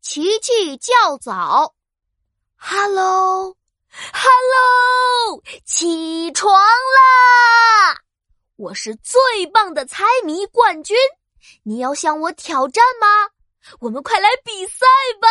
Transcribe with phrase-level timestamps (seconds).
[0.00, 1.74] 琪琪叫早
[2.56, 3.54] ，Hello，Hello，
[5.66, 7.98] 起床啦！
[8.56, 10.96] 我是最棒的猜谜冠军，
[11.64, 13.06] 你要向我挑战吗？
[13.80, 14.86] 我们快来比赛
[15.20, 15.28] 吧！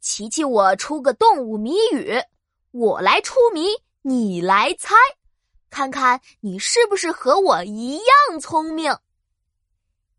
[0.00, 2.22] 琪琪，我出个动物谜语，
[2.70, 3.66] 我来出谜，
[4.02, 4.94] 你来猜，
[5.68, 8.96] 看看你是不是和我一样聪明。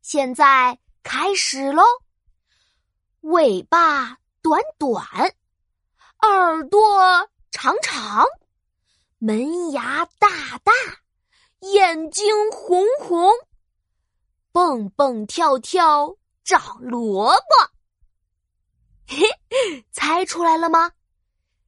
[0.08, 1.82] 现在开始喽！
[3.22, 5.04] 尾巴短短，
[6.22, 8.24] 耳朵长长，
[9.18, 10.72] 门牙大大，
[11.62, 13.32] 眼睛红红，
[14.52, 16.16] 蹦蹦跳跳。
[16.44, 17.72] 找萝卜，
[19.08, 19.26] 嘿，
[19.92, 20.92] 猜出来了吗？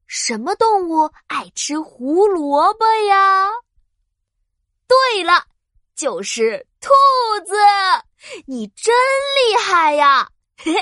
[0.06, 3.50] 什么动物爱吃胡萝卜呀？
[4.88, 5.48] 对了，
[5.96, 6.92] 就是兔
[7.44, 7.56] 子。
[8.46, 10.30] 你真厉害呀！
[10.58, 10.74] 嘿，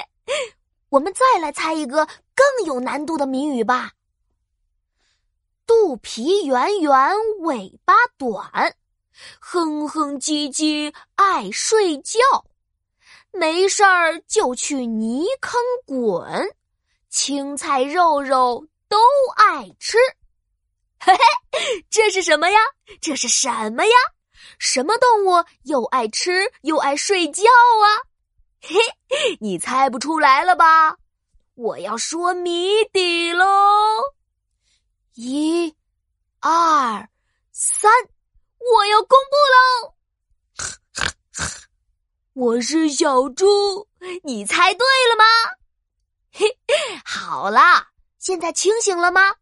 [0.90, 3.92] 我们再来猜一个更有难度的谜语吧。
[5.68, 6.94] 肚皮圆圆，
[7.40, 8.76] 尾巴短，
[9.40, 12.20] 哼哼唧唧，爱睡觉。
[13.32, 16.56] 没事儿就去泥坑滚，
[17.10, 18.98] 青菜肉肉都
[19.36, 19.98] 爱吃。
[21.00, 22.60] 嘿嘿，这是什么呀？
[23.02, 23.92] 这是什么呀？
[24.60, 27.88] 什么动物又爱吃又爱睡觉啊？
[28.62, 28.76] 嘿，
[29.42, 30.98] 你猜不出来了吧？
[31.56, 33.46] 我要说谜底喽！
[35.14, 35.74] 一、
[36.42, 37.10] 二、
[37.54, 37.92] 三，
[38.60, 39.96] 我要公布喽！
[42.34, 43.88] 我是小猪，
[44.24, 45.24] 你猜对了吗？
[46.34, 46.46] 嘿，
[47.06, 47.88] 好啦，
[48.20, 49.36] 现在清醒了吗？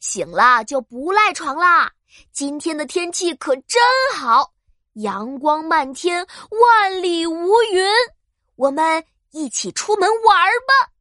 [0.00, 1.92] 醒了就不赖床啦。
[2.32, 3.80] 今天的天气可真
[4.14, 4.52] 好，
[4.94, 7.84] 阳光漫天，万里无云。
[8.56, 10.92] 我们一起出门玩吧。